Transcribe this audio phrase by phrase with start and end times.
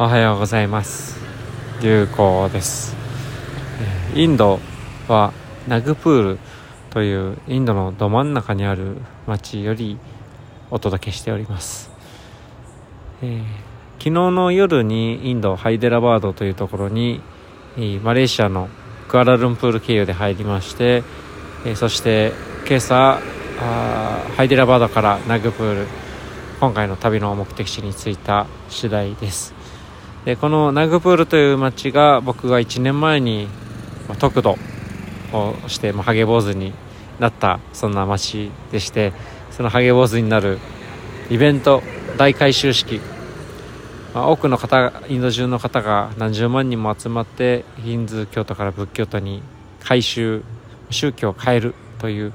[0.00, 1.18] おはようございます。
[1.82, 2.94] 流行です。
[4.14, 4.60] インド
[5.08, 5.32] は
[5.66, 6.38] ナグプール
[6.90, 9.98] というインドのど真ん中にある町より
[10.70, 11.90] お届けしております、
[13.22, 13.42] えー、
[13.94, 17.20] 昨日の夜にインドハイデラバードというところに
[18.04, 18.68] マレーシアの
[19.08, 21.02] クアラルンプール経由で入りまして、
[21.66, 22.32] えー、そして
[22.68, 23.18] 今朝
[23.58, 25.88] ハイデラバードからナグプール
[26.60, 29.57] 今回の旅の目的地に着いた次第です。
[30.24, 33.48] でこのナグプールという町が僕が1年前に
[34.18, 34.58] 得度
[35.32, 36.72] をして、ハゲ坊主に
[37.18, 39.12] なったそんな町でして
[39.50, 40.58] そのハゲ坊主になる
[41.30, 41.82] イベント
[42.16, 43.00] 大改修式、
[44.14, 49.42] まあ、多くの方インド中の方が何十万人も集まってヒンズー教徒から仏教徒に
[49.80, 50.42] 改修
[50.90, 52.32] 宗教を変えるという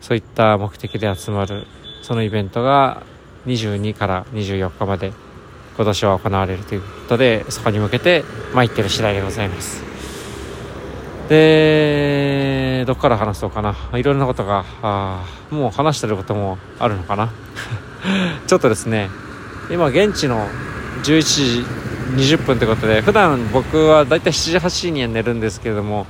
[0.00, 1.66] そういった目的で集まる
[2.02, 3.02] そのイベントが
[3.46, 5.12] 22から24日まで
[5.76, 9.82] 今年は行われるということでそこに向けて参ってる次第でございます。
[11.28, 13.74] でどこから話そうかな。
[13.94, 17.30] いろんなことがあもう話してることもあるのかな。
[18.46, 19.08] ちょっとですね
[19.70, 20.46] 今現地の
[21.04, 21.64] 11時
[22.36, 26.06] 20分ということで普段僕はだいたい7時8時には寝るんですけれども、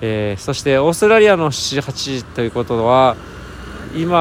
[0.00, 3.16] えー、そしてオーストラリアの7時8時ということは
[3.96, 4.18] 今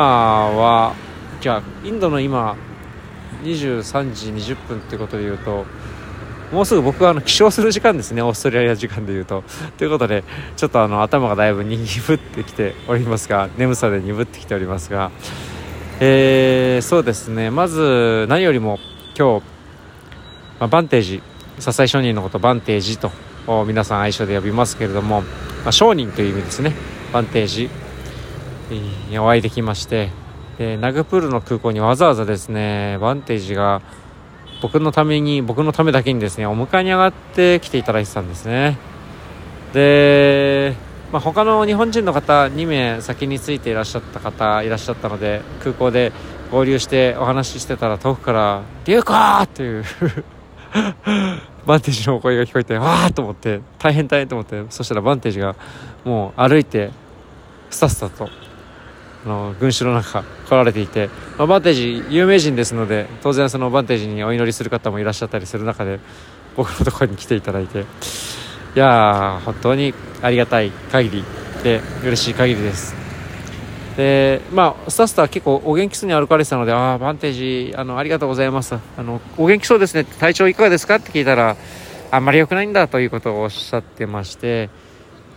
[0.49, 0.93] は
[1.41, 2.55] じゃあインドの今
[3.43, 5.65] 23時20分ってことで言うと
[6.51, 9.43] もうすぐ僕はあの起床する時間ですねオーストラリア時間で言うと。
[9.77, 10.23] ということで
[10.57, 15.11] ちょっとあの頭がだいぶ鈍ってきておりますが眠さで鈍ってきておりますが。
[16.01, 17.51] えー、そうですね。
[17.51, 18.79] まず何よりも
[19.17, 19.45] 今日、
[20.59, 21.23] まあ、バンテージ。
[21.59, 23.11] 笹井商人のことバンテージと
[23.67, 26.73] 皆さん愛称で呼びますけれども、まあ、商人という意味ですね。
[27.13, 27.69] バンテージ。
[29.09, 30.09] にお会いできまして
[30.61, 33.81] でナグプールの空港にわざわざですねバンテージが
[34.61, 38.77] 僕のために僕のためだけにですねお迎えに上がって来ていただいてたんですね
[39.73, 40.75] で、
[41.11, 46.11] まあ、他の日本人の方2名先についていらっしゃった方いらっしゃったので空港で
[46.51, 49.83] 合流してお話ししてたら遠くから「龍子!」っていう
[51.65, 55.55] バンテージのお声が聞こえてわーと思って大変大変と思ってそしたらバンテージが
[56.05, 56.91] もう歩いて
[57.71, 58.29] スタスタと
[59.25, 65.99] あの群衆の中来られていて、まあ、バンテージ有名人ですので当然そのバンテージにお祈りする方もいらっしゃったりする中で
[66.55, 67.83] 僕のところに来ていただいてい
[68.75, 71.23] やー本当にありがたい限り
[71.63, 72.95] で嬉しい限りです。
[73.97, 78.73] でまあスタッフは結構お元気そうに歩かれてたのでああバンテージあのありがとうございます。
[78.73, 81.57] あのお元気そうですね体調いかがですかって聞いたら
[82.09, 84.69] あんまり良くないんだということをおっしゃってまして、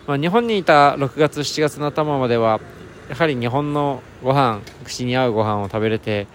[0.06, 2.60] まあ、日本にいた6月7月の頭までは
[3.08, 6.26] やはり日本のご飯口に合うご飯を食べれて、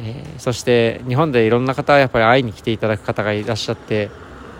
[0.00, 4.10] えー、そして日本でいろんな方やっぱり会いに来ていただく方がいらっしゃって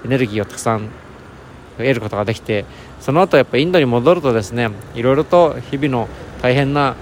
[0.05, 0.89] エネルギーをたくさん
[1.77, 2.65] 得ることができて
[3.01, 6.09] その後やっぱインドに戻るとですねいろいろと日々の
[6.43, 6.97] 大変な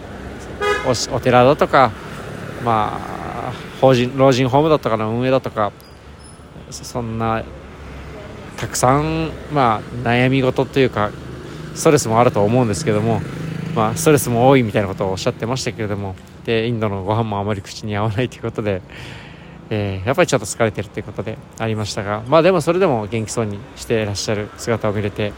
[1.12, 1.92] お寺だとか
[2.64, 5.72] まあ法人老人ホームだとかの運営だとか
[6.70, 7.44] そんな
[8.56, 11.10] たくさんまあ悩み事というか
[11.74, 13.20] ストレスもあると思うんですけども
[13.76, 18.80] まあ、ストレスも多いみたいなことをおっしゃってましたけれどもでインドのご飯もあまり口に合わないということで、
[19.70, 25.32] えー、やっぱりちょっと疲れてるということでありましたがまあでもそれでも元気そうにしていらっしゃる姿を見れて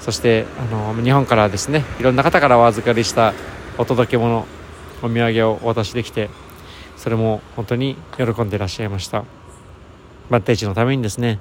[0.00, 3.34] そしてあの日本からですねいろんな方からお預かりした
[3.76, 4.46] お届け物
[5.02, 6.30] お土産をお渡しできて
[6.96, 9.24] それも本当に喜んでいらっしゃいました。
[10.30, 11.38] バッテージのためにですね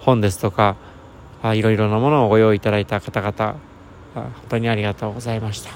[0.00, 0.76] 本ですとか
[1.42, 3.56] あいろいろなものをご用意いただいた方々
[4.22, 5.70] 本当にありがとうございました。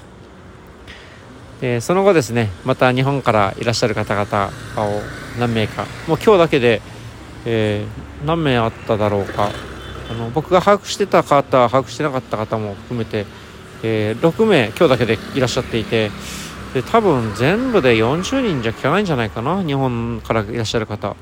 [1.61, 5.01] でその後ですねまた日本からいらっしゃる方々を
[5.39, 6.81] 何名かもう今日だけで、
[7.45, 9.51] えー、何名あっただろうか。
[10.11, 13.25] あの僕が把握してた方把握してなかった方も含めて、
[13.83, 16.11] えー、6名今日だけでいらっしゃっていて
[16.73, 21.15] で多分全部で40人じゃ効かないんじゃないかな日本からいらっしゃる方。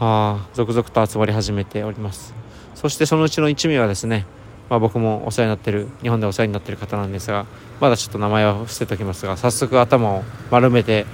[0.00, 2.34] あ続々と集まり始めております。
[2.76, 4.24] そしてそのうちの1名はですね
[4.70, 7.46] まあ、僕もお世話になってる日本でお世話になってる方なんですが
[7.80, 11.06] まだちょっと名前は伏せておきますが早速頭を丸めて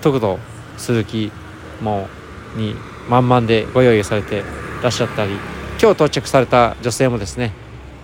[0.00, 0.38] 徳度
[0.78, 1.30] 鈴木
[1.82, 2.08] も
[2.56, 2.74] に
[3.08, 4.42] 満々でご用意されて
[4.82, 5.32] らっしゃったり
[5.80, 7.52] 今日到着された女性もですね、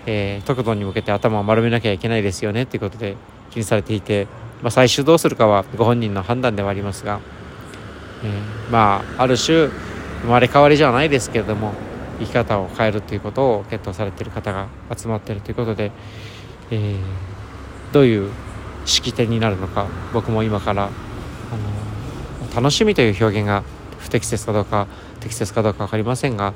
[0.05, 3.15] えー、徳度に向けて頭を丸めなきゃいけないですよねということで
[3.51, 4.27] 気にされていて、
[4.61, 7.19] まあ、最終どうするかはご本人の判断ではありますが、
[8.23, 9.69] えー、まあある種
[10.21, 11.73] 生まれ変わりじゃないですけれども
[12.19, 15.91] 生き方を変えるということを検討されている方が集まっているということで、
[16.71, 18.31] えー、どういう
[18.85, 23.63] 式典になるのか僕も今からあの楽しみという表現が
[23.99, 24.87] 不適切かどうか
[25.19, 26.53] 適切かどうか分かりませんが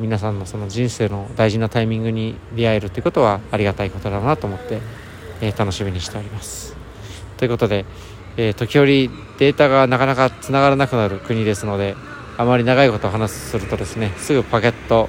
[0.00, 4.80] 皆さんのその人生の大事なタイミングに出会えるということはありがたいことだなと思って、
[5.40, 6.76] えー、楽しみにしております。
[7.38, 7.84] ということで、
[8.36, 11.96] えー、時折データがなかなかつながらなくなる国ですので
[12.38, 15.08] あまり長いこと話するとですねすぐパケット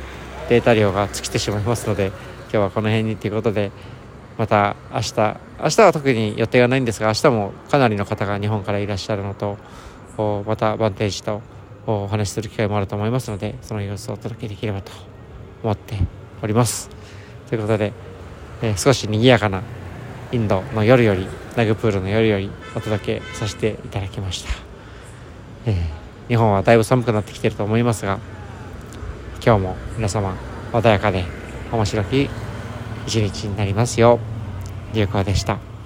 [0.49, 2.07] データ量が尽きてしまいますので
[2.43, 3.71] 今日はこの辺にということで
[4.37, 5.13] また明日
[5.59, 9.57] 明日は特に予定がないんですが明日もかなりの方が日本からいらっしゃるのと
[10.45, 11.41] またバンテージと
[11.85, 14.91] お話しする機会もあると思いますのでその様子をお届けできればと
[15.63, 15.97] 思って
[16.41, 16.89] おります。
[17.49, 17.93] ということで、
[18.61, 19.63] えー、少し賑やかな
[20.31, 24.49] インドの夜よりナグプールの夜よりお届けさせていただきました、
[25.65, 28.19] えー、日本はだいぶ寒くなってきてると思いますが
[29.43, 30.35] 今日も皆様
[30.73, 31.23] 穏やかで
[31.71, 32.29] 面白き
[33.05, 34.19] 一日になりますよ
[34.93, 35.76] う流行でした。